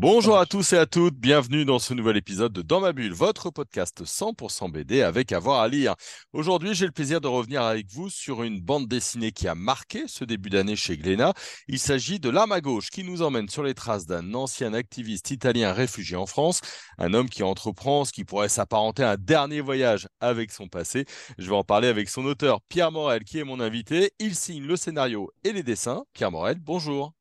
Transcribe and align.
Bonjour 0.00 0.38
à 0.38 0.46
tous 0.46 0.72
et 0.72 0.78
à 0.78 0.86
toutes, 0.86 1.16
bienvenue 1.16 1.66
dans 1.66 1.78
ce 1.78 1.92
nouvel 1.92 2.16
épisode 2.16 2.54
de 2.54 2.62
Dans 2.62 2.80
ma 2.80 2.94
bulle, 2.94 3.12
votre 3.12 3.50
podcast 3.50 4.02
100% 4.02 4.70
BD 4.72 5.02
avec 5.02 5.30
avoir 5.30 5.60
à 5.60 5.68
lire. 5.68 5.94
Aujourd'hui, 6.32 6.74
j'ai 6.74 6.86
le 6.86 6.90
plaisir 6.90 7.20
de 7.20 7.28
revenir 7.28 7.60
avec 7.60 7.86
vous 7.92 8.08
sur 8.08 8.42
une 8.42 8.62
bande 8.62 8.88
dessinée 8.88 9.30
qui 9.30 9.46
a 9.46 9.54
marqué 9.54 10.04
ce 10.06 10.24
début 10.24 10.48
d'année 10.48 10.74
chez 10.74 10.96
Glénat. 10.96 11.34
Il 11.68 11.78
s'agit 11.78 12.18
de 12.18 12.30
L'arme 12.30 12.52
à 12.52 12.62
gauche 12.62 12.88
qui 12.88 13.04
nous 13.04 13.20
emmène 13.20 13.50
sur 13.50 13.62
les 13.62 13.74
traces 13.74 14.06
d'un 14.06 14.32
ancien 14.32 14.72
activiste 14.72 15.32
italien 15.32 15.74
réfugié 15.74 16.16
en 16.16 16.24
France, 16.24 16.62
un 16.96 17.12
homme 17.12 17.28
qui 17.28 17.42
entreprend 17.42 18.06
ce 18.06 18.12
qui 18.12 18.24
pourrait 18.24 18.48
s'apparenter 18.48 19.02
à 19.02 19.10
un 19.10 19.16
dernier 19.18 19.60
voyage 19.60 20.08
avec 20.20 20.50
son 20.50 20.66
passé. 20.66 21.04
Je 21.36 21.46
vais 21.50 21.56
en 21.56 21.62
parler 21.62 21.88
avec 21.88 22.08
son 22.08 22.24
auteur 22.24 22.62
Pierre 22.70 22.90
Morel 22.90 23.22
qui 23.22 23.38
est 23.38 23.44
mon 23.44 23.60
invité. 23.60 24.12
Il 24.18 24.34
signe 24.34 24.64
le 24.64 24.76
scénario 24.76 25.30
et 25.44 25.52
les 25.52 25.62
dessins. 25.62 26.04
Pierre 26.14 26.30
Morel, 26.30 26.58
bonjour. 26.58 27.12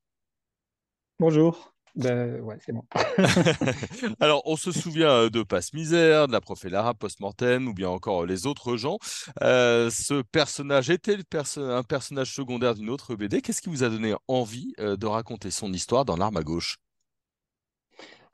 Bonjour. 1.20 1.69
Ben, 1.96 2.40
ouais, 2.42 2.58
c'est 2.66 2.72
bon. 2.72 2.84
Alors, 4.20 4.42
on 4.46 4.56
se 4.56 4.72
souvient 4.72 5.10
euh, 5.10 5.30
de 5.30 5.44
Passe 5.44 5.74
Misère, 5.74 6.28
de 6.28 6.32
la 6.32 6.42
Profélara 6.42 6.94
post-mortem 6.94 7.68
ou 7.68 7.74
bien 7.74 7.90
encore 7.90 8.26
les 8.26 8.46
autres 8.46 8.78
gens. 8.78 8.98
Euh, 9.42 9.90
ce 9.90 10.22
personnage 10.22 10.90
était 10.90 11.18
le 11.18 11.24
perso 11.24 11.62
un 11.62 11.84
personnage 11.84 12.34
secondaire 12.34 12.76
d'une 12.76 12.90
autre 12.90 13.16
BD. 13.16 13.42
Qu'est-ce 13.42 13.62
qui 13.62 13.70
vous 13.70 13.84
a 13.84 13.90
donné 13.90 14.16
envie 14.28 14.74
euh, 14.80 14.96
de 14.96 15.06
raconter 15.06 15.52
son 15.52 15.74
histoire 15.74 16.06
dans 16.06 16.16
L'arme 16.16 16.38
à 16.38 16.44
gauche? 16.44 16.78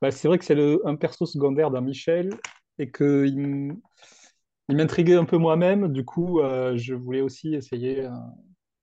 Ben, 0.02 0.12
c'est 0.12 0.28
vrai 0.28 0.38
que 0.38 0.46
c'est 0.46 0.58
un 0.86 0.96
perso 0.96 1.26
secondaire 1.26 1.72
d'un 1.72 1.82
Michel 1.82 2.38
et 2.78 2.92
qu'il 2.92 3.76
il 4.68 4.78
m'intriguait 4.78 5.16
un 5.16 5.26
peu 5.26 5.38
moi-même. 5.38 5.90
Du 5.92 6.04
coup, 6.04 6.40
euh, 6.40 6.76
je 6.76 6.94
voulais 6.94 7.22
aussi 7.22 7.54
essayer 7.54 8.06
un, 8.06 8.34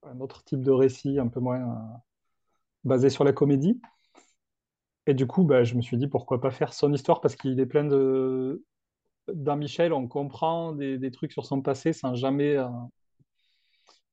un 0.03 0.19
autre 0.19 0.43
type 0.43 0.61
de 0.61 0.71
récit, 0.71 1.19
un 1.19 1.27
peu 1.27 1.39
moins 1.39 1.61
euh, 1.61 1.97
basé 2.83 3.09
sur 3.09 3.23
la 3.23 3.33
comédie. 3.33 3.81
Et 5.07 5.13
du 5.13 5.27
coup, 5.27 5.43
ben, 5.43 5.63
je 5.63 5.75
me 5.75 5.81
suis 5.81 5.97
dit 5.97 6.07
pourquoi 6.07 6.39
pas 6.41 6.51
faire 6.51 6.73
son 6.73 6.93
histoire 6.93 7.21
parce 7.21 7.35
qu'il 7.35 7.59
est 7.59 7.65
plein 7.65 7.83
de. 7.85 8.63
Dans 9.33 9.55
Michel, 9.57 9.93
on 9.93 10.07
comprend 10.07 10.73
des, 10.73 10.97
des 10.97 11.11
trucs 11.11 11.31
sur 11.31 11.45
son 11.45 11.61
passé 11.61 11.93
sans 11.93 12.15
jamais, 12.15 12.57
euh, 12.57 12.67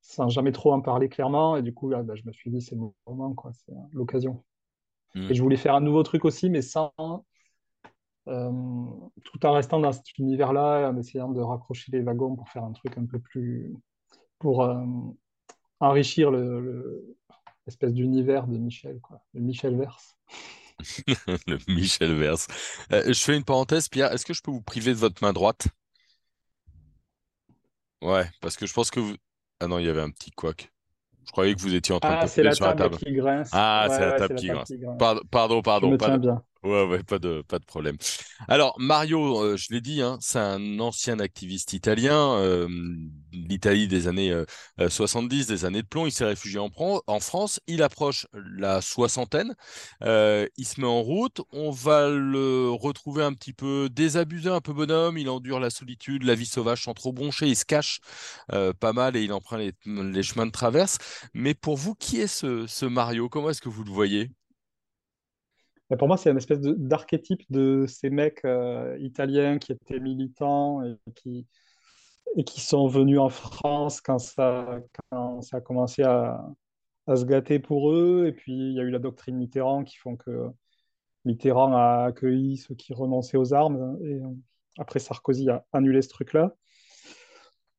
sans 0.00 0.28
jamais 0.28 0.52
trop 0.52 0.72
en 0.72 0.80
parler 0.80 1.08
clairement. 1.08 1.56
Et 1.56 1.62
du 1.62 1.72
coup, 1.72 1.88
là, 1.88 2.02
ben, 2.02 2.14
je 2.16 2.24
me 2.27 2.33
suis 2.33 2.50
dit 2.50 2.61
c'est 2.61 2.74
le 2.74 2.83
moment, 3.06 3.34
quoi, 3.34 3.52
c'est 3.52 3.72
l'occasion. 3.92 4.42
Hmm. 5.14 5.30
Et 5.30 5.34
je 5.34 5.42
voulais 5.42 5.56
faire 5.56 5.74
un 5.74 5.80
nouveau 5.80 6.02
truc 6.02 6.24
aussi, 6.24 6.50
mais 6.50 6.62
sans, 6.62 6.92
euh, 8.28 8.50
tout 9.24 9.44
en 9.46 9.52
restant 9.52 9.80
dans 9.80 9.92
cet 9.92 10.18
univers-là, 10.18 10.91
en 10.91 10.96
essayant 10.96 11.30
de 11.30 11.41
raccrocher 11.41 11.91
les 11.92 12.00
wagons 12.02 12.36
pour 12.36 12.48
faire 12.48 12.64
un 12.64 12.72
truc 12.72 12.96
un 12.98 13.06
peu 13.06 13.18
plus, 13.18 13.72
pour 14.38 14.62
euh, 14.64 14.84
enrichir 15.80 16.30
le, 16.30 16.61
le- 16.61 17.16
l'espèce 17.66 17.92
d'univers 17.92 18.46
de 18.46 18.58
Michel, 18.58 19.00
quoi, 19.00 19.22
le 19.34 19.41
Michel 19.41 19.77
verse. 19.77 20.16
Le 21.47 21.59
Michel 21.69 22.14
Verse. 22.14 22.47
Euh, 22.92 23.05
je 23.12 23.20
fais 23.20 23.36
une 23.36 23.45
parenthèse, 23.45 23.89
Pierre. 23.89 24.12
Est-ce 24.12 24.25
que 24.25 24.34
je 24.34 24.42
peux 24.42 24.50
vous 24.50 24.62
priver 24.62 24.92
de 24.92 24.98
votre 24.98 25.23
main 25.23 25.33
droite? 25.33 25.69
Ouais, 28.03 28.31
parce 28.41 28.56
que 28.56 28.67
je 28.67 28.73
pense 28.73 28.91
que 28.91 29.01
vous... 29.01 29.14
Ah 29.61 29.67
non, 29.67 29.78
il 29.78 29.86
y 29.86 29.89
avait 29.89 30.01
un 30.01 30.11
petit 30.11 30.31
couac. 30.31 30.73
Je 31.27 31.33
croyais 31.33 31.55
que 31.55 31.61
vous 31.61 31.75
étiez 31.75 31.95
en 31.95 32.01
train 32.01 32.14
de 32.14 32.19
Ah, 32.19 32.20
taper 32.20 32.42
la 32.42 32.55
sur 32.55 32.67
la 32.67 32.75
table 32.75 32.98
qui 32.98 33.12
grince. 33.12 33.51
Ah, 33.53 33.86
Ouais, 33.86 33.91
c'est 33.91 34.05
la 34.05 34.12
ouais, 34.12 34.14
table 34.14 34.28
c'est 34.28 34.34
la 34.34 34.42
qui 34.42 34.47
table 34.47 34.51
grince. 34.51 34.69
qui 34.69 34.78
grince. 34.78 34.98
Pardon, 34.98 35.23
pardon, 35.31 35.62
Je 35.83 35.86
pardon. 35.86 35.89
me 35.89 35.98
Pas 35.98 36.11
tiens 36.11 36.19
de... 36.19 36.19
bien. 36.19 36.45
Ouais, 36.62 36.84
ouais, 36.86 37.03
pas 37.05 37.19
de, 37.19 37.42
pas 37.48 37.58
de 37.58 37.64
problème. 37.67 37.97
Alors, 38.48 38.77
Mario, 38.81 39.41
euh, 39.42 39.56
je 39.56 39.69
l'ai 39.73 39.81
dit, 39.81 40.03
hein, 40.03 40.19
c'est 40.20 40.39
un 40.41 40.81
ancien 40.81 41.20
activiste 41.20 41.73
italien, 41.75 42.34
euh, 42.39 42.69
l'Italie 43.50 43.88
des 43.88 44.08
années 44.08 44.30
euh, 44.33 44.44
euh, 44.80 44.88
70, 44.88 45.46
des 45.46 45.64
années 45.64 45.83
de 45.83 45.86
plomb. 45.86 46.06
Il 46.06 46.12
s'est 46.12 46.24
réfugié 46.24 46.58
en, 46.58 47.20
France. 47.20 47.61
Il 47.66 47.83
approche 47.83 48.27
la 48.33 48.80
soixantaine. 48.80 49.55
Euh, 50.02 50.46
il 50.56 50.64
se 50.64 50.80
met 50.80 50.86
en 50.86 51.02
route. 51.02 51.40
On 51.52 51.70
va 51.70 52.08
le 52.08 52.70
retrouver 52.70 53.22
un 53.22 53.34
petit 53.34 53.52
peu 53.52 53.88
désabusé, 53.90 54.48
un 54.48 54.61
peu 54.61 54.72
bonhomme. 54.72 55.18
Il 55.18 55.28
endure 55.28 55.61
la 55.61 55.70
solitude, 55.70 56.22
la 56.22 56.34
vie 56.34 56.46
sauvage 56.46 56.84
sans 56.84 56.94
trop 56.94 57.12
broncher. 57.12 57.46
Il 57.46 57.56
se 57.56 57.64
cache 57.64 58.00
euh, 58.52 58.72
pas 58.72 58.92
mal 58.92 59.16
et 59.16 59.22
il 59.22 59.33
emprunte 59.33 59.61
les, 59.84 60.22
chemins 60.22 60.46
de 60.46 60.52
traverse. 60.52 60.98
Mais 61.34 61.55
pour 61.55 61.77
vous, 61.77 61.94
qui 61.94 62.20
est 62.20 62.27
ce, 62.27 62.86
Mario? 62.86 63.28
Comment 63.28 63.50
est-ce 63.50 63.61
que 63.61 63.68
vous 63.68 63.84
le 63.84 63.90
voyez? 63.90 64.30
Et 65.92 65.96
pour 65.96 66.06
moi, 66.06 66.17
c'est 66.17 66.30
une 66.30 66.36
espèce 66.36 66.61
d'archétype 66.61 67.42
de 67.50 67.84
ces 67.88 68.11
mecs 68.11 68.44
euh, 68.44 68.96
italiens 69.00 69.58
qui 69.58 69.72
étaient 69.72 69.98
militants 69.98 70.84
et 70.84 70.96
qui, 71.17 71.46
et 72.36 72.45
qui 72.45 72.61
sont 72.61 72.86
venus 72.86 73.18
en 73.18 73.29
France 73.29 74.01
quand 74.01 74.18
ça, 74.18 74.80
a 75.52 75.61
commencé 75.61 76.02
à, 76.02 76.45
se 77.08 77.24
gâter 77.24 77.58
pour 77.58 77.92
eux. 77.92 78.27
Et 78.29 78.33
puis, 78.33 78.52
il 78.52 78.73
y 78.74 78.80
a 78.80 78.83
eu 78.83 78.91
la 78.91 78.98
doctrine 78.98 79.36
Mitterrand 79.36 79.85
qui 79.85 79.96
font 79.96 80.17
que 80.17 80.48
Mitterrand 81.24 81.73
a 81.74 82.05
accueilli 82.07 82.57
ceux 82.57 82.74
qui 82.74 82.95
renonçaient 82.95 83.36
aux 83.36 83.52
armes. 83.52 83.98
Et 84.05 84.14
euh, 84.14 84.29
après, 84.79 85.01
Sarkozy 85.01 85.51
a 85.51 85.64
annulé 85.73 86.02
ce 86.02 86.08
truc-là. 86.08 86.55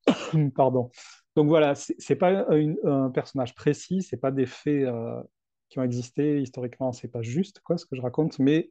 Pardon. 0.56 0.89
Donc 1.35 1.47
voilà, 1.47 1.75
c'est 1.75 2.16
pas 2.16 2.45
un 2.51 3.09
personnage 3.09 3.56
précis, 3.56 4.01
c'est 4.01 4.18
pas 4.18 4.31
des 4.31 4.45
faits 4.45 4.83
euh, 4.83 5.22
qui 5.69 5.79
ont 5.79 5.83
existé 5.83 6.41
historiquement, 6.41 6.91
c'est 6.91 7.07
pas 7.07 7.22
juste 7.22 7.62
quoi 7.62 7.78
ce 7.78 7.85
que 7.85 7.95
je 7.95 8.01
raconte, 8.01 8.38
mais 8.38 8.69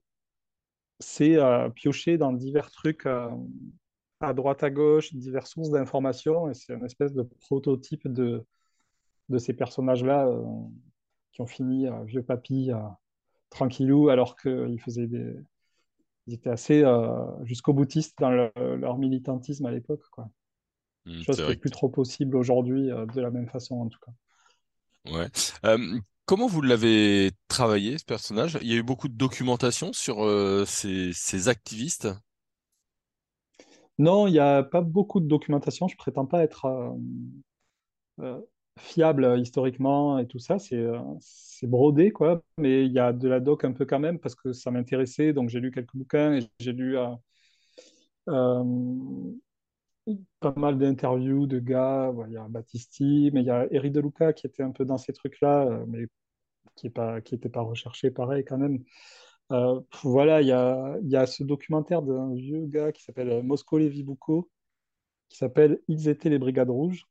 c'est 0.99 1.37
euh, 1.37 1.71
pioché 1.71 2.19
dans 2.19 2.33
divers 2.33 2.71
trucs 2.71 3.07
euh, 3.07 3.31
à 4.21 4.35
droite 4.35 4.63
à 4.63 4.71
gauche, 4.71 5.15
diverses 5.15 5.51
sources 5.53 5.71
d'informations, 5.71 6.51
et 6.51 6.55
c'est 6.55 6.75
une 6.75 6.85
espèce 6.85 7.13
de 7.15 7.23
prototype 7.23 8.09
de, 8.09 8.45
de 9.31 9.39
ces 9.39 9.55
personnages-là 9.55 10.27
euh, 10.29 10.43
qui 11.33 11.43
ont 11.43 11.47
fini 11.47 11.89
euh, 11.89 12.05
vieux 12.05 12.23
papy, 12.23 12.73
euh, 12.73 12.79
tranquillou, 13.51 14.11
alors 14.11 14.37
qu'ils 14.37 14.81
faisaient 14.81 15.09
des... 15.09 15.35
Ils 16.27 16.35
étaient 16.35 16.51
assez 16.51 16.85
jusqu'au 17.43 17.73
boutiste 17.73 18.17
dans 18.21 18.31
le- 18.31 18.53
leur 18.77 18.99
militantisme 18.99 19.67
à 19.67 19.73
l'époque, 19.73 20.03
quoi. 20.13 20.31
Hmm, 21.05 21.23
Chose 21.23 21.37
c'est 21.37 21.43
qui 21.43 21.51
est 21.51 21.55
vrai. 21.55 21.61
plus 21.61 21.71
trop 21.71 21.89
possible 21.89 22.37
aujourd'hui, 22.37 22.89
de 22.89 23.21
la 23.21 23.31
même 23.31 23.49
façon 23.49 23.81
en 23.81 23.89
tout 23.89 23.99
cas. 23.99 24.13
Ouais. 25.07 25.29
Comment 26.27 26.47
vous 26.47 26.63
l'avez 26.63 27.33
travaillé, 27.49 27.99
ce 27.99 28.05
personnage? 28.05 28.59
Il 28.63 28.69
y 28.69 28.73
a 28.73 28.77
eu 28.77 28.83
beaucoup 28.83 29.09
de 29.09 29.17
documentation 29.17 29.93
sur 29.93 30.25
euh, 30.25 30.65
ces, 30.65 31.13
ces 31.13 31.49
activistes? 31.49 32.09
Non, 34.01 34.27
il 34.27 34.33
n'y 34.33 34.39
a 34.39 34.63
pas 34.63 34.81
beaucoup 34.81 35.21
de 35.21 35.27
documentation. 35.27 35.87
Je 35.87 35.97
prétends 35.97 36.25
pas 36.25 36.43
être 36.43 36.65
euh, 36.65 36.91
euh, 38.21 38.41
fiable 38.79 39.39
historiquement 39.39 40.19
et 40.19 40.27
tout 40.27 40.39
ça. 40.39 40.59
C'est 40.59 40.77
euh, 40.79 40.99
c'est 41.21 41.67
brodé, 41.67 42.11
quoi. 42.11 42.43
Mais 42.57 42.87
il 42.87 42.93
y 42.93 42.99
a 42.99 43.13
de 43.13 43.29
la 43.29 43.41
doc 43.41 43.63
un 43.65 43.73
peu 43.73 43.85
quand 43.85 43.99
même 44.01 44.19
parce 44.19 44.35
que 44.35 44.53
ça 44.55 44.71
m'intéressait. 44.71 45.35
Donc 45.35 45.51
j'ai 45.51 45.61
lu 45.61 45.71
quelques 45.71 45.95
bouquins 45.95 46.33
et 46.35 46.41
j'ai 46.61 46.73
lu 46.73 46.97
pas 50.41 50.55
mal 50.57 50.79
d'interviews 50.79 51.47
de 51.47 51.59
gars. 51.59 52.11
Il 52.27 52.33
y 52.33 52.37
a 52.39 52.49
Battisti, 52.49 53.31
mais 53.35 53.43
il 53.43 53.47
y 53.47 53.51
a 53.51 53.67
Eric 53.71 53.93
De 53.93 54.01
Luca 54.01 54.33
qui 54.33 54.47
était 54.47 54.63
un 54.63 54.71
peu 54.73 54.85
dans 54.87 54.99
ces 54.99 55.13
trucs-là, 55.13 55.85
mais 55.89 56.07
qui 56.77 56.87
est 56.89 56.91
pas, 56.91 57.21
qui 57.21 57.35
était 57.35 57.51
pas 57.51 57.63
recherché 57.63 58.11
pareil 58.11 58.45
quand 58.45 58.59
même. 58.59 58.83
Euh, 59.53 59.81
voilà, 60.03 60.41
il 60.43 60.49
y 60.49 61.17
a, 61.17 61.27
ce 61.27 61.43
documentaire 61.43 62.03
d'un 62.03 62.33
vieux 62.35 62.67
gars 62.67 62.93
qui 62.93 63.03
s'appelle 63.03 63.31
euh, 63.31 63.43
Moscone 63.43 63.89
Vibucco 63.89 64.49
qui 65.29 65.39
s'appelle 65.39 65.81
Ils 65.89 66.09
étaient 66.09 66.31
les 66.31 66.39
Brigades 66.39 66.71
Rouges. 66.71 67.07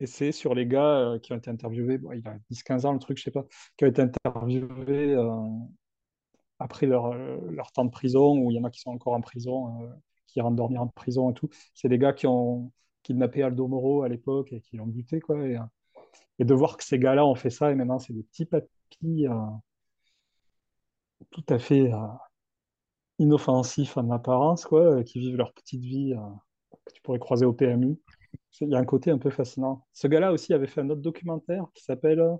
Et 0.00 0.06
c'est 0.06 0.32
sur 0.32 0.54
les 0.54 0.66
gars 0.66 0.98
euh, 0.98 1.18
qui 1.18 1.32
ont 1.32 1.36
été 1.36 1.50
interviewés, 1.50 2.00
il 2.14 2.28
a 2.28 2.38
10-15 2.50 2.86
ans 2.86 2.92
le 2.92 2.98
truc, 2.98 3.18
je 3.18 3.24
sais 3.24 3.30
pas, 3.30 3.46
qui 3.76 3.84
ont 3.84 3.88
été 3.88 4.02
interviewés 4.02 5.16
après 6.58 6.86
leur, 6.86 7.12
temps 7.72 7.84
de 7.84 7.90
prison, 7.90 8.38
ou 8.38 8.50
il 8.50 8.54
y 8.54 8.60
en 8.60 8.64
a 8.64 8.70
qui 8.70 8.80
sont 8.80 8.90
encore 8.90 9.14
en 9.14 9.20
prison, 9.20 9.88
qui 10.26 10.40
rentrent 10.40 10.56
dormir 10.56 10.82
en 10.82 10.88
prison 10.88 11.30
et 11.30 11.34
tout. 11.34 11.48
C'est 11.74 11.88
des 11.88 11.98
gars 11.98 12.12
qui 12.12 12.26
ont 12.26 12.72
kidnappé 13.02 13.42
Aldo 13.42 13.68
Moro 13.68 14.02
à 14.02 14.08
l'époque 14.08 14.52
et 14.52 14.60
qui 14.60 14.76
l'ont 14.76 14.86
buté, 14.86 15.20
quoi. 15.20 15.46
Et, 15.46 15.58
et 16.38 16.44
de 16.44 16.54
voir 16.54 16.76
que 16.76 16.84
ces 16.84 16.98
gars-là 16.98 17.26
ont 17.26 17.34
fait 17.34 17.50
ça, 17.50 17.70
et 17.70 17.74
maintenant 17.74 17.98
c'est 17.98 18.12
des 18.12 18.22
petits 18.22 18.46
papis 18.46 19.26
tout 21.30 21.44
à 21.48 21.58
fait 21.58 21.92
euh, 21.92 21.98
inoffensifs 23.18 23.96
en 23.96 24.10
apparence, 24.10 24.64
quoi, 24.64 24.98
euh, 24.98 25.02
qui 25.02 25.18
vivent 25.20 25.36
leur 25.36 25.52
petite 25.54 25.82
vie 25.82 26.12
euh, 26.14 26.18
que 26.86 26.92
tu 26.94 27.02
pourrais 27.02 27.18
croiser 27.18 27.46
au 27.46 27.52
PMU. 27.52 27.98
Il 28.60 28.70
y 28.70 28.74
a 28.74 28.78
un 28.78 28.84
côté 28.84 29.10
un 29.10 29.18
peu 29.18 29.30
fascinant. 29.30 29.86
Ce 29.92 30.06
gars-là 30.08 30.32
aussi 30.32 30.54
avait 30.54 30.66
fait 30.66 30.80
un 30.80 30.90
autre 30.90 31.02
documentaire 31.02 31.66
qui 31.74 31.84
s'appelle, 31.84 32.20
euh, 32.20 32.36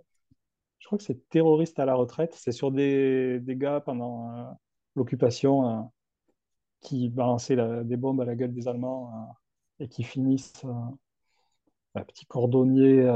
je 0.81 0.87
crois 0.87 0.99
que 0.99 1.05
c'est 1.05 1.29
Terroriste 1.31 1.79
à 1.81 1.87
la 1.87 1.94
retraite. 1.94 2.35
C'est 2.37 2.53
sur 2.53 2.73
des, 2.73 3.41
des 3.41 3.56
gars 3.56 3.81
pendant 3.81 4.59
l'occupation 4.97 5.91
qui 6.81 7.09
balançaient 7.11 7.56
la- 7.56 7.85
des 7.85 7.97
bombes 7.97 8.21
à 8.21 8.25
la 8.25 8.37
gueule 8.37 8.55
des 8.55 8.69
Allemands 8.69 9.37
et 9.81 9.88
qui 9.88 10.05
finissent 10.05 10.65
un 11.94 12.05
petit 12.05 12.27
cordonnier 12.27 13.09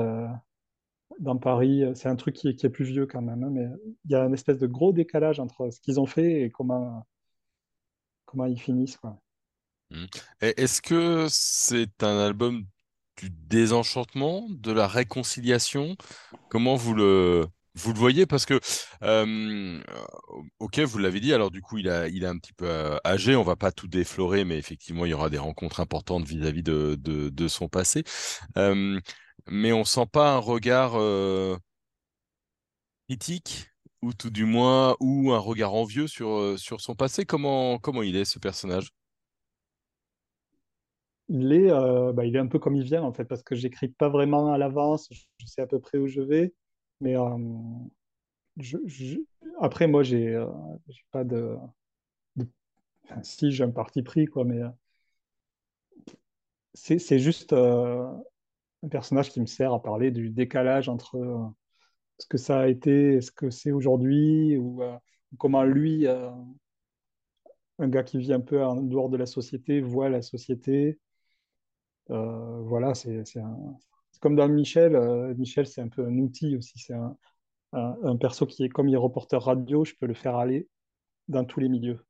dans 1.19 1.37
Paris. 1.37 1.85
C'est 1.95 2.09
un 2.09 2.17
truc 2.17 2.35
qui 2.35 2.49
est, 2.49 2.69
plus 2.69 2.85
vieux 2.85 3.07
quand 3.07 3.23
même, 3.23 3.43
hein, 3.45 3.51
mais 3.51 3.69
il 4.05 4.11
y 4.11 4.15
a 4.15 4.25
une 4.25 4.35
espèce 4.35 4.59
de 4.59 4.67
gros 4.67 4.93
décalage 4.93 5.41
entre 5.41 5.71
ce 5.71 5.81
qu'ils 5.81 6.01
ont 6.01 6.07
fait 6.07 6.43
et 6.43 6.51
comment, 6.51 7.07
comment 8.25 8.47
ils 8.47 8.61
finissent. 8.61 8.99
Et 10.41 10.55
Est-ce 10.57 10.81
que 10.81 11.27
c'est 11.29 12.03
un 12.03 12.19
album 12.19 12.65
du 13.17 13.31
désenchantement, 13.31 14.47
de 14.51 14.73
la 14.73 14.87
réconciliation? 14.87 15.97
Comment 16.49 16.77
vous 16.77 16.95
le, 16.95 17.47
vous 17.75 17.93
le 17.93 17.99
voyez? 17.99 18.27
Parce 18.27 18.47
que, 18.47 18.61
euh, 19.03 19.83
ok, 20.59 20.79
vous 20.81 20.99
l'avez 20.99 21.21
dit, 21.21 21.33
alors 21.35 21.51
du 21.51 21.61
coup, 21.61 21.79
il 21.79 21.89
a, 21.89 22.09
il 22.09 22.25
est 22.25 22.29
un 22.29 22.39
petit 22.39 22.53
peu 22.53 22.67
euh, 22.69 22.97
âgé, 23.05 23.37
on 23.37 23.43
va 23.43 23.57
pas 23.57 23.73
tout 23.73 23.89
déflorer, 23.89 24.45
mais 24.45 24.59
effectivement, 24.59 25.05
il 25.05 25.11
y 25.11 25.15
aura 25.15 25.31
des 25.31 25.39
rencontres 25.39 25.81
importantes 25.81 26.25
vis-à-vis 26.25 26.63
de, 26.63 26.97
de, 26.97 27.49
son 27.49 27.69
passé. 27.69 28.05
Euh, 28.57 29.01
mais 29.49 29.73
on 29.73 29.85
sent 29.85 30.07
pas 30.13 30.35
un 30.35 30.39
regard 30.39 30.93
euh, 30.95 31.57
critique, 33.09 33.71
ou 34.03 34.13
tout 34.13 34.31
du 34.31 34.45
moins, 34.45 34.97
ou 35.01 35.33
un 35.33 35.39
regard 35.39 35.75
envieux 35.75 36.07
sur, 36.07 36.31
euh, 36.31 36.57
sur 36.57 36.81
son 36.81 36.95
passé. 36.95 37.25
Comment, 37.25 37.79
comment 37.79 38.03
il 38.03 38.17
est, 38.17 38.25
ce 38.25 38.39
personnage? 38.39 38.91
Il 41.29 41.53
est, 41.53 41.71
euh, 41.71 42.13
bah, 42.13 42.25
il 42.25 42.35
est 42.35 42.39
un 42.39 42.47
peu 42.47 42.59
comme 42.59 42.77
il 42.77 42.83
vient, 42.83 43.03
en 43.03 43.13
fait, 43.13 43.25
parce 43.25 43.43
que 43.43 43.55
j'écris 43.55 43.89
pas 43.89 44.09
vraiment 44.09 44.53
à 44.53 44.59
l'avance, 44.59 45.09
je 45.39 45.47
sais 45.47 45.63
à 45.63 45.67
peu 45.67 45.79
près 45.79 45.99
où 45.99 46.09
je 46.09 46.21
vais, 46.21 46.55
mais 47.01 47.15
après, 49.61 49.87
moi, 49.87 50.03
j'ai 50.03 50.35
euh, 50.35 50.47
pas 51.13 51.25
de, 51.25 51.57
enfin, 53.05 53.23
si, 53.23 53.53
j'ai 53.53 53.65
un 53.65 53.71
parti 53.71 54.03
pris, 54.03 54.27
quoi, 54.27 54.45
mais 54.45 54.61
c'est 56.75 57.19
juste 57.19 57.55
un 58.83 58.89
personnage 58.89 59.31
qui 59.31 59.41
me 59.41 59.47
sert 59.47 59.73
à 59.73 59.83
parler 59.83 60.11
du 60.11 60.31
décalage 60.31 60.89
entre 60.89 61.17
euh, 61.17 61.47
ce 62.19 62.27
que 62.27 62.39
ça 62.39 62.61
a 62.61 62.69
été 62.69 63.15
et 63.15 63.21
ce 63.21 63.31
que 63.31 63.51
c'est 63.51 63.73
aujourd'hui, 63.73 64.57
ou 64.57 64.83
euh, 64.83 64.97
comment 65.39 65.65
lui, 65.65 66.07
euh, 66.07 66.31
un 67.79 67.89
gars 67.89 68.03
qui 68.03 68.19
vit 68.19 68.33
un 68.33 68.41
peu 68.41 68.63
en 68.65 68.77
dehors 68.77 69.09
de 69.11 69.17
la 69.17 69.27
société, 69.27 69.81
voit 69.81 70.09
la 70.09 70.23
société. 70.23 70.99
Voilà, 72.09 72.95
c'est 72.95 73.23
comme 74.21 74.35
dans 74.35 74.49
Michel. 74.49 74.97
Michel, 75.37 75.67
c'est 75.67 75.81
un 75.81 75.89
peu 75.89 76.05
un 76.05 76.19
outil 76.19 76.57
aussi. 76.57 76.79
C'est 76.79 76.95
un, 76.95 77.17
un, 77.73 78.17
perso 78.17 78.47
qui 78.47 78.65
est 78.65 78.69
comme 78.69 78.89
il 78.89 78.95
est 78.95 78.99
reporter 78.99 79.41
radio, 79.41 79.85
je 79.85 79.95
peux 79.95 80.07
le 80.07 80.15
faire 80.15 80.35
aller 80.37 80.69
dans 81.29 81.45
tous 81.45 81.61
les 81.61 81.69
milieux. 81.69 82.05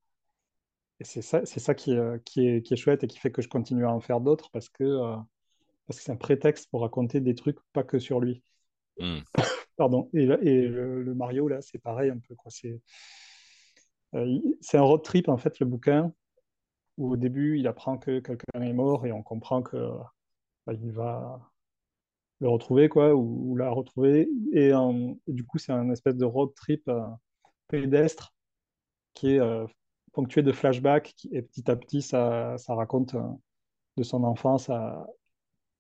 Et 1.01 1.05
c'est 1.05 1.23
ça, 1.23 1.45
c'est 1.45 1.61
ça 1.61 1.75
qui, 1.75 1.95
qui 2.25 2.47
est, 2.47 2.63
qui 2.63 2.75
est 2.75 2.77
chouette 2.79 3.05
et 3.05 3.07
qui 3.07 3.19
fait 3.19 3.31
que 3.31 3.43
je 3.43 3.49
continue 3.49 3.85
à 3.85 3.93
en 3.93 4.01
faire 4.01 4.21
d'autres 4.21 4.51
parce 4.53 4.71
que 4.71 5.15
parce 5.91 5.99
que 5.99 6.05
c'est 6.05 6.13
un 6.13 6.17
prétexte 6.17 6.71
pour 6.71 6.83
raconter 6.83 7.21
des 7.21 7.35
trucs 7.35 7.59
pas 7.73 7.83
que 7.83 7.99
sur 7.99 8.21
lui. 8.21 8.45
Hmm. 9.01 9.19
Pardon. 9.77 10.09
Et, 10.13 10.25
le, 10.25 11.03
le 11.03 11.15
Mario, 11.17 11.49
là, 11.49 11.61
c'est 11.63 11.81
pareil 11.81 12.11
un 12.11 12.19
peu, 12.19 12.37
quoi. 12.37 12.49
C'est 12.53 12.81
euh, 14.15 14.39
c'est 14.61 14.79
un 14.79 14.83
road 14.83 15.03
trip, 15.03 15.29
en 15.29 15.37
fait, 15.37 15.59
le 15.59 15.67
bouquin, 15.67 16.13
où 16.97 17.11
au 17.11 17.17
début, 17.17 17.59
il 17.59 17.67
apprend 17.67 17.99
que 17.99 18.21
quelqu'un 18.21 18.63
est 18.63 18.73
mort 18.73 19.05
et 19.05 19.11
on 19.11 19.25
comprend 19.25 19.63
que 19.63 19.91
bah, 20.65 20.75
il 20.75 20.93
va 20.93 21.41
le 22.39 22.49
retrouver, 22.49 22.89
quoi, 22.89 23.17
ou, 23.17 23.51
ou 23.51 23.57
la 23.57 23.71
retrouver. 23.71 24.29
Et, 24.53 24.69
et 24.69 25.33
du 25.33 25.45
coup, 25.45 25.59
c'est 25.59 25.73
un 25.73 25.91
espèce 25.91 26.15
de 26.15 26.25
road 26.25 26.55
trip 26.55 26.87
euh, 26.87 27.03
pédestre 27.67 28.33
qui 29.15 29.35
est 29.35 29.41
euh, 29.41 29.67
ponctué 30.13 30.43
de 30.43 30.53
flashbacks. 30.53 31.27
et 31.33 31.43
petit 31.43 31.69
à 31.69 31.75
petit, 31.75 32.01
ça, 32.01 32.57
ça 32.59 32.77
raconte 32.77 33.17
de 33.97 34.03
son 34.05 34.23
enfance 34.23 34.71
à, 34.71 35.09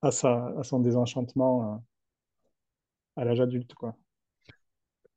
à, 0.02 0.10
sa, 0.10 0.46
à 0.58 0.64
son 0.64 0.80
désenchantement 0.80 1.74
euh, 1.74 1.78
à 3.14 3.24
l'âge 3.24 3.40
adulte, 3.40 3.74
quoi. 3.74 3.94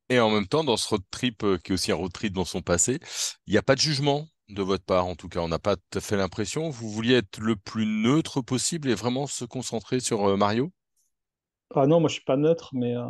Et 0.08 0.18
en 0.20 0.30
même 0.30 0.46
temps, 0.46 0.64
dans 0.64 0.76
ce 0.78 0.88
road 0.88 1.02
trip, 1.10 1.42
euh, 1.44 1.58
qui 1.58 1.72
est 1.72 1.74
aussi 1.74 1.92
un 1.92 1.96
road 1.96 2.12
trip 2.12 2.32
dans 2.32 2.44
son 2.44 2.62
passé, 2.62 3.00
il 3.46 3.52
n'y 3.52 3.58
a 3.58 3.62
pas 3.62 3.74
de 3.74 3.80
jugement 3.80 4.26
de 4.48 4.62
votre 4.62 4.84
part, 4.84 5.06
en 5.06 5.14
tout 5.14 5.28
cas. 5.28 5.40
On 5.40 5.48
n'a 5.48 5.58
pas 5.58 5.76
tout 5.76 5.98
à 5.98 6.00
fait 6.00 6.16
l'impression. 6.16 6.70
Vous 6.70 6.90
vouliez 6.90 7.14
être 7.16 7.38
le 7.40 7.56
plus 7.56 7.86
neutre 7.86 8.40
possible 8.42 8.88
et 8.90 8.94
vraiment 8.94 9.26
se 9.26 9.44
concentrer 9.44 10.00
sur 10.00 10.26
euh, 10.28 10.36
Mario? 10.36 10.70
Ah 11.74 11.86
non, 11.86 12.00
moi, 12.00 12.08
je 12.08 12.14
suis 12.14 12.24
pas 12.24 12.36
neutre, 12.38 12.70
mais 12.74 12.96
euh, 12.96 13.04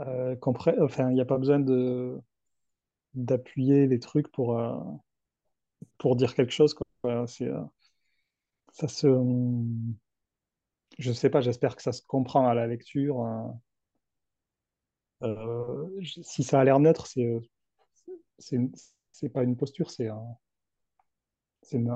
euh, 0.00 0.36
enfin, 0.80 1.10
il 1.10 1.14
n'y 1.14 1.20
a 1.20 1.24
pas 1.24 1.38
besoin 1.38 1.60
de 1.60 2.18
d'appuyer 3.14 3.86
les 3.88 3.98
trucs 4.00 4.28
pour, 4.30 4.58
euh, 4.58 4.74
pour 5.98 6.16
dire 6.16 6.34
quelque 6.34 6.52
chose, 6.52 6.74
quoi. 6.74 7.26
Ça 8.74 8.88
se, 8.88 9.08
je 10.98 11.12
sais 11.12 11.30
pas, 11.30 11.40
j'espère 11.40 11.76
que 11.76 11.82
ça 11.82 11.92
se 11.92 12.02
comprend 12.04 12.48
à 12.48 12.54
la 12.54 12.66
lecture. 12.66 13.22
euh. 13.24 13.48
Euh, 15.24 15.88
si 16.22 16.42
ça 16.44 16.60
a 16.60 16.64
l'air 16.64 16.78
neutre, 16.80 17.06
c'est 17.08 17.40
c'est 19.12 19.28
pas 19.28 19.42
une 19.42 19.56
posture, 19.56 19.90
c'est 19.90 20.08
un- 20.08 20.36
c'est 21.62 21.78
une, 21.78 21.90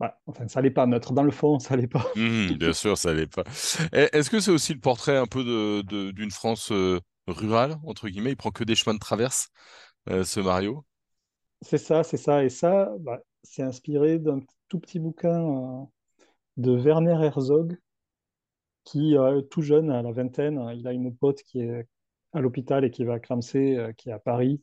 ouais, 0.00 0.10
enfin, 0.26 0.48
ça 0.48 0.60
l'est 0.60 0.70
pas 0.70 0.86
neutre. 0.86 1.12
Dans 1.12 1.22
le 1.22 1.30
fond, 1.30 1.58
ça 1.58 1.76
l'est 1.76 1.86
pas. 1.88 2.06
Mhm, 2.14 2.54
bien 2.58 2.72
sûr, 2.72 2.96
ça 2.96 3.12
l'est 3.12 3.26
pas. 3.26 3.42
Est-ce 3.92 4.30
que 4.30 4.38
c'est 4.40 4.52
aussi 4.52 4.72
le 4.72 4.80
portrait 4.80 5.16
un 5.16 5.26
peu 5.26 5.42
de, 5.44 5.82
de- 5.82 6.10
d'une 6.12 6.30
France 6.30 6.70
euh, 6.70 7.00
rurale, 7.26 7.76
entre 7.84 8.08
guillemets? 8.08 8.30
Il 8.32 8.36
prend 8.36 8.52
que 8.52 8.62
des 8.64 8.76
chemins 8.76 8.94
de 8.94 9.00
traverse, 9.00 9.48
euh, 10.10 10.24
ce 10.24 10.40
Mario? 10.40 10.84
C'est 11.62 11.78
ça, 11.78 12.04
c'est 12.04 12.16
ça. 12.16 12.44
Et 12.44 12.48
ça, 12.48 12.92
bah, 13.00 13.20
c'est 13.44 13.62
inspiré 13.62 14.18
d'un 14.18 14.40
tout 14.68 14.80
petit 14.80 14.98
bouquin 14.98 15.82
euh, 15.82 15.84
de 16.56 16.72
Werner 16.72 17.18
Herzog, 17.24 17.78
qui, 18.84 19.16
euh, 19.16 19.40
tout 19.42 19.62
jeune, 19.62 19.90
à 19.90 20.02
la 20.02 20.12
vingtaine, 20.12 20.58
euh, 20.58 20.74
il 20.74 20.86
a 20.86 20.92
une 20.92 21.14
pote 21.16 21.42
qui 21.42 21.60
est 21.60 21.86
à 22.32 22.40
l'hôpital 22.40 22.84
et 22.84 22.90
qui 22.90 23.04
va 23.04 23.18
clamser, 23.18 23.76
euh, 23.76 23.92
qui 23.92 24.10
est 24.10 24.12
à 24.12 24.18
Paris. 24.18 24.62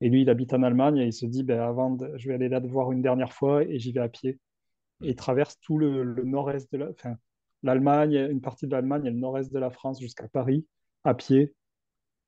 Et 0.00 0.08
lui, 0.10 0.22
il 0.22 0.30
habite 0.30 0.54
en 0.54 0.62
Allemagne 0.62 0.98
et 0.98 1.06
il 1.06 1.12
se 1.12 1.26
dit, 1.26 1.42
ben, 1.44 1.60
avant, 1.60 1.96
je 2.16 2.28
vais 2.28 2.34
aller 2.34 2.48
là 2.48 2.60
te 2.60 2.66
voir 2.66 2.92
une 2.92 3.02
dernière 3.02 3.32
fois 3.32 3.64
et 3.64 3.78
j'y 3.78 3.92
vais 3.92 4.00
à 4.00 4.08
pied. 4.08 4.38
Et 5.02 5.10
il 5.10 5.16
traverse 5.16 5.58
tout 5.60 5.78
le, 5.78 6.04
nord-est 6.24 6.72
de 6.72 6.78
la, 6.78 6.90
enfin, 6.90 7.16
l'Allemagne, 7.62 8.14
une 8.30 8.40
partie 8.40 8.66
de 8.66 8.72
l'Allemagne 8.72 9.06
et 9.06 9.10
le 9.10 9.18
nord-est 9.18 9.52
de 9.52 9.58
la 9.58 9.70
France 9.70 10.00
jusqu'à 10.00 10.28
Paris 10.28 10.66
à 11.04 11.14
pied. 11.14 11.54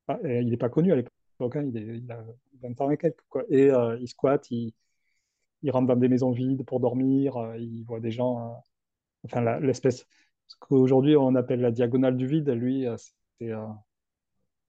Ah, 0.09 0.19
il 0.25 0.51
n'est 0.51 0.57
pas 0.57 0.69
connu 0.71 0.93
à 0.93 0.97
l'époque, 0.97 1.57
hein, 1.57 1.65
il, 1.69 1.77
est- 1.77 1.99
il 1.99 2.13
a 2.13 2.25
20 2.63 2.81
ans 2.81 2.91
et 2.91 2.97
quelques. 2.97 3.17
Et 3.51 3.71
il 4.01 4.09
squatte, 4.09 4.51
il, 4.51 4.73
il 5.63 5.71
rentre 5.71 5.89
dans 5.89 5.97
des 5.97 6.09
maisons 6.09 6.33
vides 6.33 6.65
pour 6.65 6.81
dormir, 6.81 7.37
euh, 7.37 7.59
il 7.59 7.85
voit 7.85 8.01
des 8.01 8.11
gens, 8.11 8.51
euh, 8.51 8.55
enfin 9.25 9.61
l'espèce, 9.61 10.07
ce 10.47 10.57
qu'aujourd'hui 10.61 11.17
on 11.17 11.35
appelle 11.35 11.61
la 11.61 11.71
diagonale 11.71 12.17
du 12.17 12.27
vide, 12.27 12.49
lui, 12.51 12.87
euh, 12.87 12.97
euh, 13.43 13.67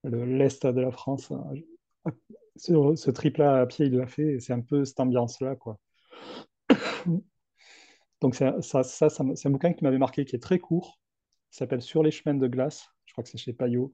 le- 0.04 0.26
l'est 0.26 0.66
de 0.66 0.82
la 0.82 0.92
France. 0.92 1.32
euh, 1.32 2.96
ce, 2.96 3.12
trip-là 3.12 3.62
à 3.62 3.66
pied, 3.66 3.88
il 3.88 3.96
l'a 3.96 4.08
fait, 4.08 4.34
et 4.36 4.40
c'est 4.40 4.54
un 4.54 4.62
peu 4.62 4.86
cette 4.86 5.00
ambiance-là, 5.00 5.56
quoi. 5.56 5.80
Donc 8.22 8.36
c'est 8.36 8.62
ça, 8.62 8.84
ça, 8.84 9.10
ça 9.10 9.24
c'est 9.36 9.48
un 9.48 9.52
bouquin 9.52 9.74
qui 9.74 9.84
m'avait 9.84 9.98
marqué, 9.98 10.26
qui 10.26 10.36
est 10.36 10.40
très 10.40 10.60
court, 10.60 11.00
qui 11.50 11.58
s'appelle 11.58 11.82
Sur 11.82 12.04
les 12.04 12.12
chemins 12.12 12.36
de 12.36 12.48
glace, 12.48 12.88
je 13.06 13.14
crois 13.14 13.24
que 13.24 13.30
c'est 13.30 13.38
chez 13.38 13.54
Payot. 13.54 13.94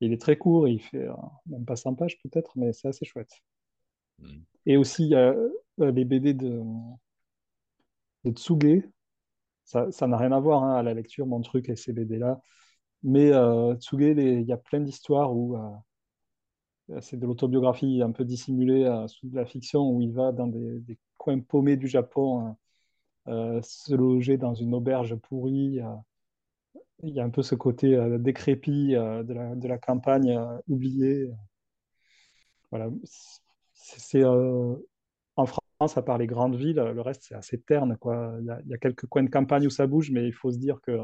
Il 0.00 0.12
est 0.12 0.20
très 0.20 0.36
court, 0.36 0.68
il 0.68 0.80
fait 0.80 1.08
euh, 1.08 1.14
même 1.46 1.64
pas 1.64 1.76
100 1.76 1.94
pages 1.94 2.18
peut-être, 2.22 2.52
mais 2.56 2.72
c'est 2.72 2.88
assez 2.88 3.04
chouette. 3.04 3.32
Mhm. 4.18 4.44
Et 4.66 4.76
aussi, 4.76 5.06
il 5.06 5.14
a 5.14 5.34
euh, 5.80 5.90
les 5.92 6.04
BD 6.04 6.34
de, 6.34 6.62
de 8.24 8.30
Tsuge, 8.32 8.88
ça 9.64 10.06
n'a 10.06 10.16
rien 10.16 10.32
à 10.32 10.40
voir 10.40 10.64
hein, 10.64 10.76
à 10.76 10.82
la 10.82 10.94
lecture, 10.94 11.26
mon 11.26 11.40
truc, 11.40 11.68
et 11.68 11.76
ces 11.76 11.92
BD-là. 11.92 12.40
Mais 13.02 13.32
euh, 13.32 13.74
Tsuge, 13.76 14.16
il 14.18 14.42
y 14.42 14.52
a 14.52 14.56
plein 14.56 14.80
d'histoires 14.80 15.34
où 15.34 15.56
euh, 15.56 17.00
c'est 17.00 17.18
de 17.18 17.26
l'autobiographie 17.26 18.02
un 18.02 18.12
peu 18.12 18.24
dissimulée 18.24 18.84
euh, 18.84 19.06
sous 19.08 19.28
de 19.28 19.36
la 19.36 19.46
fiction, 19.46 19.88
où 19.88 20.00
il 20.00 20.12
va 20.12 20.32
dans 20.32 20.46
des, 20.46 20.98
coins 21.16 21.40
paumés 21.40 21.76
du 21.76 21.86
Japon, 21.88 22.56
euh, 23.28 23.60
se 23.62 23.94
loger 23.94 24.36
dans 24.36 24.54
une 24.54 24.74
auberge 24.74 25.14
pourrie. 25.16 25.80
Il 27.02 27.14
y 27.14 27.20
a 27.20 27.24
un 27.24 27.30
peu 27.30 27.42
ce 27.42 27.54
côté 27.54 27.94
euh, 27.94 28.18
décrépit 28.18 28.92
de 28.92 29.32
la, 29.32 29.54
de 29.54 29.68
la 29.68 29.78
campagne 29.78 30.38
oubliée. 30.68 31.28
Voilà. 32.70 32.90
C'est, 33.74 34.24
France, 35.82 35.96
à 35.98 36.02
part 36.02 36.18
les 36.18 36.28
grandes 36.28 36.54
villes, 36.54 36.76
le 36.76 37.00
reste, 37.00 37.24
c'est 37.24 37.34
assez 37.34 37.60
terne, 37.60 37.96
quoi. 37.96 38.36
Il 38.40 38.46
y 38.46 38.50
a, 38.50 38.60
il 38.64 38.70
y 38.70 38.74
a 38.74 38.78
quelques 38.78 39.06
coins 39.06 39.24
de 39.24 39.30
campagne 39.30 39.66
où 39.66 39.70
ça 39.70 39.86
bouge, 39.88 40.10
mais 40.12 40.26
il 40.26 40.32
faut 40.32 40.52
se 40.52 40.58
dire 40.58 40.80
que 40.80 41.00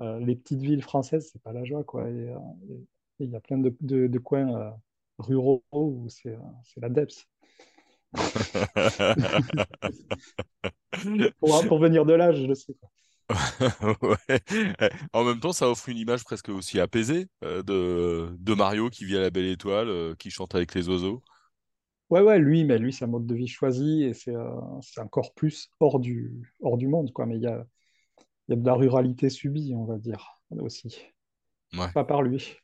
euh, 0.00 0.18
les 0.20 0.36
petites 0.36 0.60
villes 0.60 0.82
françaises, 0.82 1.28
c'est 1.32 1.42
pas 1.42 1.52
la 1.52 1.64
joie, 1.64 1.84
quoi. 1.84 2.08
Et, 2.08 2.30
euh, 2.30 2.38
et- 2.70 2.74
et 3.20 3.24
il 3.24 3.30
y 3.30 3.36
a 3.36 3.40
plein 3.40 3.58
de, 3.58 3.74
de- 3.82 4.06
de 4.06 4.18
coins 4.18 4.54
euh, 4.56 4.70
ruraux 5.18 5.62
où 5.72 6.06
c'est 6.08 6.36
la 6.78 6.88
depse. 6.88 7.26
Pour, 11.40 11.66
pour 11.66 11.78
venir 11.78 12.04
de 12.06 12.14
là, 12.14 12.32
je 12.32 12.46
le 12.46 12.54
sais, 12.54 12.74
quoi. 12.74 12.90
Ouais. 14.02 14.40
En 15.12 15.24
même 15.24 15.40
temps, 15.40 15.52
ça 15.52 15.68
offre 15.68 15.88
une 15.88 15.98
image 15.98 16.24
presque 16.24 16.48
aussi 16.48 16.80
apaisée 16.80 17.28
de, 17.42 18.34
de 18.38 18.54
Mario 18.54 18.90
qui 18.90 19.04
vit 19.04 19.16
à 19.16 19.20
la 19.20 19.30
belle 19.30 19.46
étoile, 19.46 20.16
qui 20.18 20.30
chante 20.30 20.54
avec 20.54 20.74
les 20.74 20.88
oiseaux. 20.88 21.22
Ouais, 22.10 22.20
ouais, 22.20 22.38
lui, 22.38 22.64
mais 22.64 22.78
lui, 22.78 22.92
c'est 22.92 23.04
un 23.04 23.08
mode 23.08 23.26
de 23.26 23.34
vie 23.34 23.46
choisi 23.48 24.02
et 24.02 24.14
c'est 24.14 24.34
euh, 24.34 24.50
encore 24.98 25.32
plus 25.34 25.70
hors 25.80 26.00
du, 26.00 26.54
hors 26.60 26.76
du 26.76 26.88
monde, 26.88 27.12
quoi. 27.12 27.24
Mais 27.26 27.36
il 27.36 27.42
y 27.42 27.46
a, 27.46 27.64
y 28.48 28.54
a 28.54 28.56
de 28.56 28.66
la 28.66 28.74
ruralité 28.74 29.30
subie, 29.30 29.74
on 29.76 29.84
va 29.84 29.98
dire, 29.98 30.40
aussi. 30.60 31.00
Ouais. 31.74 31.94
Pas 31.94 32.04
par 32.04 32.22
lui. 32.22 32.56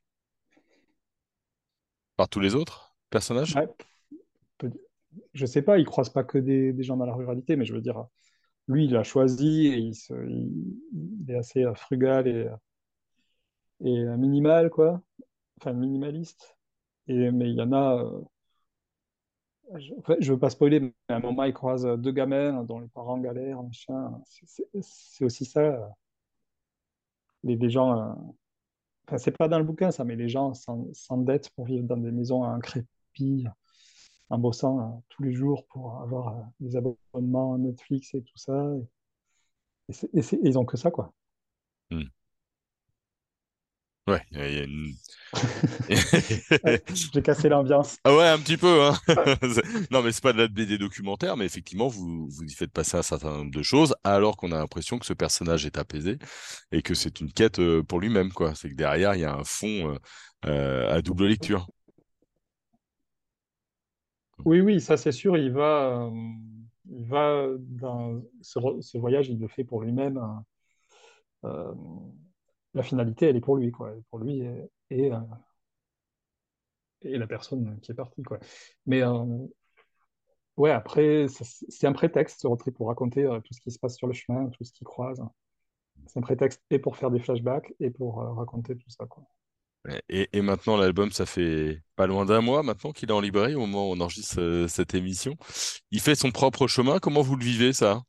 Par 2.18 2.28
tous 2.28 2.40
les 2.40 2.54
autres 2.54 2.94
personnages? 3.08 3.54
Ouais, 3.54 3.66
je 5.34 5.46
sais 5.46 5.62
pas, 5.62 5.78
il 5.78 5.84
croise 5.84 6.10
pas 6.10 6.24
que 6.24 6.38
des, 6.38 6.72
des 6.72 6.82
gens 6.82 6.96
dans 6.96 7.06
la 7.06 7.14
ruralité, 7.14 7.56
mais 7.56 7.64
je 7.64 7.74
veux 7.74 7.80
dire, 7.80 8.06
lui, 8.68 8.86
il 8.86 8.96
a 8.96 9.04
choisi 9.04 9.68
et 9.68 9.78
il, 9.78 9.94
se- 9.96 10.14
il- 10.28 10.80
il 11.22 11.30
est 11.32 11.38
assez 11.38 11.64
euh, 11.64 11.74
frugal 11.74 12.28
et, 12.28 12.48
et 13.84 13.98
euh, 14.00 14.16
minimal, 14.16 14.70
quoi. 14.70 15.02
Enfin, 15.60 15.72
minimaliste. 15.74 16.56
Et, 17.08 17.30
mais 17.32 17.50
il 17.50 17.56
y 17.56 17.62
en 17.62 17.72
a, 17.72 18.04
je, 19.74 19.94
en 19.94 20.02
fait, 20.02 20.16
je 20.20 20.32
veux 20.32 20.38
pas 20.38 20.50
spoiler, 20.50 20.80
mais 20.80 20.92
à 21.08 21.16
un 21.16 21.20
moment, 21.20 21.44
il 21.44 21.52
croise 21.52 21.84
deux 21.98 22.12
gamins 22.12 22.62
dont 22.64 22.80
les 22.80 22.88
parents 22.88 23.18
galèrent, 23.18 23.62
machin. 23.62 24.20
C'est 24.80 25.24
aussi 25.24 25.44
ça, 25.44 25.90
les, 27.44 27.70
gens. 27.70 27.98
euh, 27.98 28.12
Enfin, 29.08 29.18
c'est 29.18 29.36
pas 29.36 29.48
dans 29.48 29.58
le 29.58 29.64
bouquin, 29.64 29.90
ça, 29.92 30.04
mais 30.04 30.16
les 30.16 30.28
gens 30.28 30.54
s'en- 30.54 30.88
s'endettent 30.94 31.50
pour 31.50 31.66
vivre 31.66 31.84
dans 31.86 31.96
des 31.96 32.12
maisons 32.12 32.44
en 32.44 32.58
crépi, 32.60 33.46
en 34.30 34.38
bossant 34.38 34.80
euh, 34.80 35.00
tous 35.10 35.22
les 35.24 35.32
jours 35.34 35.66
pour 35.68 36.00
avoir 36.02 36.38
euh, 36.38 36.42
des 36.60 36.76
abonnements 36.76 37.58
Netflix 37.58 38.14
et 38.14 38.22
tout 38.22 38.38
ça. 38.38 38.74
Et 39.88 40.20
ils 40.42 40.58
ont 40.58 40.64
que 40.64 40.76
ça, 40.76 40.90
quoi. 40.90 41.12
Hmm. 41.90 42.06
Ouais, 44.08 44.22
il 44.32 44.38
y 44.38 44.58
a- 44.60 44.64
une... 44.64 44.94
J'ai 47.12 47.22
cassé 47.22 47.48
l'ambiance. 47.48 47.98
Ah 48.04 48.14
ouais, 48.16 48.28
un 48.28 48.38
petit 48.38 48.56
peu, 48.56 48.82
hein. 48.84 48.94
Non, 49.90 50.02
mais 50.02 50.12
c'est 50.12 50.22
pas 50.22 50.32
de 50.32 50.38
la 50.38 50.48
BD 50.48 50.78
documentaire, 50.78 51.36
mais 51.36 51.44
effectivement, 51.44 51.88
vous, 51.88 52.28
vous 52.28 52.44
y 52.44 52.52
faites 52.54 52.70
passer 52.72 52.96
un 52.96 53.02
certain 53.02 53.30
nombre 53.32 53.50
de 53.50 53.62
choses, 53.62 53.94
alors 54.04 54.36
qu'on 54.36 54.52
a 54.52 54.58
l'impression 54.58 54.98
que 54.98 55.06
ce 55.06 55.12
personnage 55.12 55.66
est 55.66 55.76
apaisé 55.76 56.18
et 56.72 56.82
que 56.82 56.94
c'est 56.94 57.20
une 57.20 57.32
quête 57.32 57.58
euh, 57.58 57.82
pour 57.82 58.00
lui-même, 58.00 58.32
quoi. 58.32 58.54
C'est 58.54 58.70
que 58.70 58.74
derrière, 58.76 59.14
il 59.16 59.22
y 59.22 59.24
a 59.24 59.34
un 59.34 59.44
fond 59.44 59.66
euh, 59.94 59.98
euh, 60.46 60.94
à 60.94 61.02
double 61.02 61.26
lecture. 61.26 61.66
Oui, 64.44 64.60
oui, 64.60 64.80
ça 64.80 64.96
c'est 64.96 65.12
sûr, 65.12 65.36
il 65.36 65.50
va, 65.50 66.04
euh, 66.06 66.10
il 66.90 67.04
va 67.06 67.46
dans 67.58 68.22
ce, 68.42 68.98
voyage, 68.98 69.28
il 69.28 69.38
le 69.40 69.48
fait 69.48 69.64
pour 69.64 69.82
lui-même. 69.82 70.18
hein. 70.18 70.44
Euh, 71.44 71.72
la 72.76 72.82
finalité, 72.82 73.26
elle 73.26 73.36
est 73.36 73.40
pour 73.40 73.56
lui, 73.56 73.72
quoi. 73.72 73.92
Pour 74.10 74.20
lui 74.20 74.42
et, 74.90 75.12
euh, 75.12 75.18
la 77.02 77.26
personne 77.26 77.80
qui 77.80 77.90
est 77.90 77.94
partie. 77.94 78.22
Mais 78.84 79.02
euh, 79.02 79.24
ouais, 80.56 80.70
après, 80.70 81.26
c'est 81.28 81.86
un 81.86 81.92
prétexte, 81.92 82.42
ce 82.42 82.46
road 82.46 82.60
pour 82.76 82.88
raconter 82.88 83.24
euh, 83.24 83.40
tout 83.40 83.54
ce 83.54 83.60
qui 83.60 83.70
se 83.70 83.78
passe 83.78 83.96
sur 83.96 84.06
le 84.06 84.12
chemin, 84.12 84.48
tout 84.50 84.62
ce 84.62 84.72
qu'il 84.72 84.84
croise. 84.84 85.22
C'est 86.06 86.18
un 86.18 86.22
prétexte 86.22 86.62
et 86.70 86.78
pour 86.78 86.96
faire 86.96 87.10
des 87.10 87.18
flashbacks 87.18 87.72
et 87.80 87.90
pour 87.90 88.18
raconter 88.36 88.76
tout 88.76 88.90
ça. 88.90 89.06
Et, 90.08 90.42
maintenant, 90.42 90.76
l'album, 90.76 91.10
ça 91.10 91.26
fait 91.26 91.80
pas 91.94 92.06
loin 92.06 92.26
d'un 92.26 92.40
mois 92.40 92.62
maintenant 92.62 92.92
qu'il 92.92 93.08
est 93.08 93.12
en 93.12 93.20
librairie 93.20 93.54
au 93.54 93.60
moment 93.60 93.88
où 93.88 93.94
on 93.94 94.00
enregistre 94.00 94.66
cette 94.68 94.94
émission. 94.94 95.36
Il 95.90 96.00
fait 96.00 96.14
son 96.14 96.30
propre 96.30 96.66
chemin. 96.66 96.98
Comment 96.98 97.22
vous 97.22 97.36
le 97.36 97.44
vivez, 97.44 97.72
ça? 97.72 98.02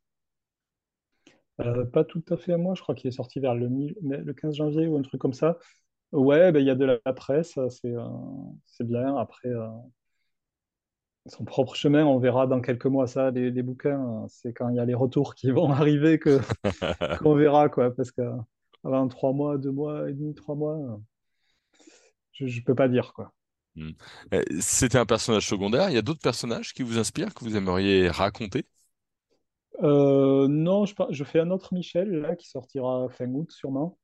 Euh, 1.59 1.85
pas 1.85 2.03
tout 2.03 2.23
à 2.29 2.37
fait 2.37 2.53
à 2.53 2.57
moi, 2.57 2.75
je 2.75 2.81
crois 2.81 2.93
qu'il 2.93 3.07
est 3.07 3.11
sorti 3.11 3.39
vers 3.39 3.55
le, 3.55 3.67
1000 3.67 3.95
mais 4.01 4.17
le 4.17 4.33
15 4.33 4.55
janvier 4.55 4.87
ou 4.87 4.97
un 4.97 5.01
truc 5.01 5.19
comme 5.19 5.33
ça. 5.33 5.57
Ouais, 6.11 6.51
ben, 6.51 6.59
il 6.59 6.65
y 6.65 6.69
a 6.69 6.75
de 6.75 6.85
la 6.85 7.13
presse, 7.13 7.59
c'est 7.69 7.95
euh, 7.95 8.07
c'est 8.65 8.87
bien. 8.87 9.17
Après, 9.17 9.49
euh, 9.49 9.67
son 11.25 11.43
propre 11.43 11.75
chemin, 11.75 12.05
on 12.05 12.19
verra 12.19 12.47
dans 12.47 12.61
quelques 12.61 12.85
mois 12.85 13.07
ça, 13.07 13.31
les, 13.31 13.51
les 13.51 13.63
bouquins. 13.63 14.25
C'est 14.29 14.53
quand 14.53 14.69
il 14.69 14.75
y 14.75 14.79
a 14.79 14.85
les 14.85 14.93
retours 14.93 15.35
qui 15.35 15.51
vont 15.51 15.71
arriver 15.71 16.19
que 16.19 16.39
qu'on 17.19 17.35
verra, 17.35 17.69
quoi. 17.69 17.93
Parce 17.95 18.11
que 18.11 18.21
avant 18.83 19.07
trois 19.07 19.33
mois, 19.33 19.57
deux 19.57 19.71
mois 19.71 20.09
et 20.09 20.13
demi, 20.13 20.33
trois 20.35 20.55
mois, 20.55 21.01
je, 22.33 22.45
je 22.47 22.61
peux 22.61 22.75
pas 22.75 22.87
dire, 22.87 23.13
quoi. 23.13 23.33
Hmm. 23.75 23.91
C'était 24.59 24.97
un 24.97 25.05
personnage 25.05 25.47
secondaire. 25.47 25.89
Il 25.89 25.95
y 25.95 25.99
a 25.99 26.01
d'autres 26.01 26.21
personnages 26.21 26.73
qui 26.73 26.83
vous 26.83 26.97
inspirent, 26.97 27.33
que 27.33 27.43
vous 27.43 27.55
aimeriez 27.55 28.09
raconter? 28.09 28.65
Euh, 29.83 30.47
non, 30.47 30.85
je, 30.85 31.23
fais 31.23 31.39
un 31.39 31.51
autre 31.51 31.73
Michel, 31.73 32.09
là, 32.09 32.35
qui 32.35 32.49
sortira 32.49 33.07
fin 33.09 33.29
août, 33.31 33.51
sûrement. 33.51 33.97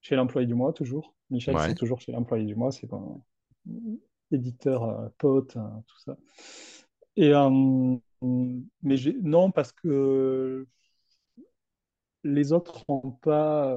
Chez 0.00 0.16
l'employé 0.16 0.46
du 0.46 0.54
mois, 0.54 0.72
toujours. 0.72 1.14
Michel, 1.30 1.56
c'est 1.58 1.74
toujours 1.74 2.00
chez 2.00 2.12
l'employé 2.12 2.44
du 2.44 2.54
mois, 2.54 2.70
c'est 2.70 2.92
un 2.92 3.20
éditeur 4.30 4.84
euh, 4.84 5.08
pote, 5.18 5.56
euh, 5.56 5.68
tout 5.86 5.98
ça. 5.98 6.16
Et, 7.16 7.32
euh, 7.32 7.96
mais 8.82 8.96
non, 9.22 9.50
parce 9.50 9.72
que 9.72 10.66
les 12.24 12.52
autres 12.52 12.84
n'ont 12.88 13.12
pas. 13.12 13.76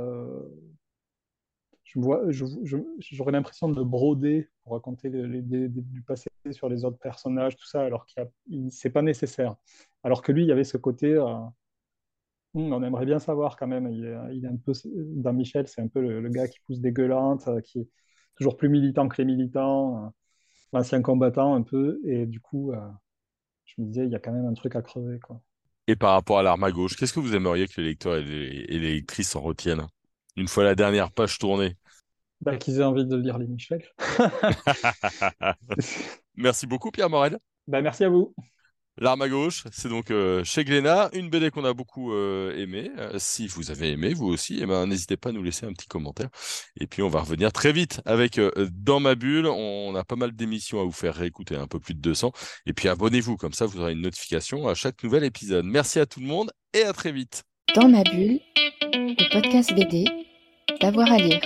Je 1.96 2.46
j'aurais 3.00 3.32
l'impression 3.32 3.70
de 3.70 3.82
broder 3.82 4.50
pour 4.64 4.74
raconter 4.74 5.10
du 5.10 6.02
passé 6.04 6.30
sur 6.52 6.70
les 6.70 6.86
autres 6.86 7.00
personnages, 7.00 7.56
tout 7.56 7.66
ça, 7.66 7.82
alors 7.82 8.06
qu'il 8.06 8.28
c'est 8.72 8.92
pas 8.92 9.02
nécessaire. 9.02 9.56
Alors 10.04 10.22
que 10.22 10.32
lui, 10.32 10.44
il 10.44 10.48
y 10.48 10.52
avait 10.52 10.64
ce 10.64 10.78
côté. 10.78 11.14
euh, 11.14 11.36
Hmm, 12.56 12.74
on 12.74 12.82
aimerait 12.82 13.06
bien 13.06 13.20
savoir 13.20 13.58
quand 13.58 13.68
même. 13.68 13.88
Il 13.92 14.06
est, 14.06 14.48
un 14.48 14.58
peu, 14.58 14.74
dans 14.86 15.34
Michel, 15.34 15.68
c'est 15.68 15.82
un 15.82 15.88
peu 15.88 16.02
le, 16.02 16.28
gars 16.30 16.48
qui 16.48 16.60
pousse 16.66 16.80
des 16.80 16.92
gueulantes, 16.92 17.48
euh, 17.48 17.62
qui 17.62 17.82
est 17.82 17.88
toujours 18.36 18.58
plus 18.58 18.70
militant 18.70 19.08
que 19.08 19.18
les 19.18 19.26
militants, 19.26 20.06
euh, 20.06 20.10
l'ancien 20.74 21.02
combattant 21.04 21.54
un 21.54 21.62
peu. 21.62 22.00
Et 22.06 22.26
du 22.26 22.40
coup, 22.40 22.72
je 23.66 23.82
me 23.82 23.88
disais, 23.88 24.06
il 24.06 24.12
y 24.12 24.16
a 24.16 24.20
quand 24.20 24.32
même 24.32 24.48
un 24.48 24.54
truc 24.54 24.76
à 24.76 24.82
crever, 24.82 25.20
quoi. 25.20 25.42
Et 25.88 25.96
par 25.96 26.14
rapport 26.14 26.40
à 26.40 26.44
l'arme 26.44 26.64
à 26.64 26.72
gauche, 26.72 26.96
qu'est-ce 26.96 27.14
que 27.14 27.20
vous 27.20 27.36
aimeriez 27.36 27.68
que 27.68 27.82
les 27.82 27.88
lecteurs 27.88 28.16
et 28.16 28.24
les, 28.24 28.66
et 28.70 28.80
les 28.80 28.94
lectrices 28.96 29.36
en 29.36 29.42
retiennent? 29.42 29.88
Une 30.36 30.48
fois 30.48 30.64
la 30.64 30.76
dernière 30.76 31.12
page 31.12 31.38
tournée. 31.38 31.76
Bah, 32.42 32.58
qu'ils 32.58 32.80
aient 32.80 32.84
envie 32.84 33.06
de 33.06 33.16
lire 33.16 33.38
les 33.38 33.48
Michel. 33.48 33.84
Merci 36.36 36.68
beaucoup, 36.68 36.92
Pierre 36.92 37.10
Morel. 37.10 37.38
Bah, 37.68 37.82
merci 37.82 38.06
à 38.06 38.10
vous. 38.10 38.34
L'arme 39.02 39.22
à 39.22 39.30
gauche, 39.30 39.64
c'est 39.72 39.88
donc 39.88 40.12
euh, 40.12 40.44
chez 40.44 40.66
Glénat, 40.66 41.10
une 41.14 41.30
BD 41.30 41.52
qu'on 41.52 41.64
a 41.64 41.74
beaucoup 41.74 42.12
euh, 42.12 42.54
aimée. 42.58 42.92
Euh, 42.98 43.14
si 43.18 43.48
vous 43.48 43.72
avez 43.72 43.92
aimé, 43.92 44.14
vous 44.14 44.28
aussi, 44.28 44.60
eh 44.62 44.66
ben, 44.66 44.88
n'hésitez 44.88 45.16
pas 45.16 45.30
à 45.30 45.32
nous 45.32 45.42
laisser 45.42 45.66
un 45.66 45.72
petit 45.72 45.88
commentaire. 45.88 46.28
Et 46.78 46.86
puis, 46.86 47.02
on 47.02 47.08
va 47.08 47.22
revenir 47.22 47.54
très 47.54 47.72
vite 47.72 48.02
avec 48.06 48.38
euh, 48.38 48.52
Dans 48.74 49.00
ma 49.00 49.16
bulle. 49.16 49.48
On 49.48 49.96
a 49.96 50.04
pas 50.04 50.18
mal 50.18 50.34
d'émissions 50.34 50.82
à 50.82 50.84
vous 50.84 50.92
faire 50.92 51.16
réécouter, 51.16 51.56
un 51.56 51.68
peu 51.68 51.80
plus 51.80 51.94
de 51.94 52.02
200. 52.02 52.34
Et 52.66 52.74
puis, 52.74 52.90
abonnez-vous, 52.90 53.38
comme 53.38 53.54
ça, 53.54 53.66
vous 53.66 53.80
aurez 53.80 53.94
une 53.94 54.02
notification 54.02 54.68
à 54.68 54.76
chaque 54.76 55.02
nouvel 55.02 55.24
épisode. 55.24 55.64
Merci 55.64 56.00
à 56.00 56.06
tout 56.06 56.20
le 56.20 56.28
monde 56.28 56.52
et 56.74 56.84
à 56.84 56.92
très 56.92 57.14
vite. 57.14 57.44
Dans 57.76 57.88
ma 57.88 58.04
bulle, 58.04 58.42
le 58.82 59.32
podcast 59.32 59.74
BD, 59.74 60.06
d'avoir 60.82 61.10
à 61.10 61.18
lire. 61.18 61.40